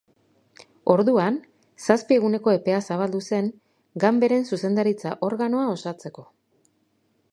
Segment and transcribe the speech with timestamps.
[0.93, 1.35] Orduan
[1.87, 3.51] zazpi eguneko epea zabaldu zen
[4.05, 6.27] ganberen zuzendaritza organoa osatzeko.